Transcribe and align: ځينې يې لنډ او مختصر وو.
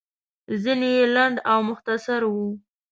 ځينې 0.61 0.89
يې 0.97 1.05
لنډ 1.15 1.35
او 1.51 1.59
مختصر 1.69 2.21
وو. 2.27 2.47